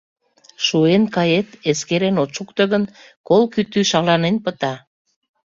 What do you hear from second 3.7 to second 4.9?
шаланен пыта.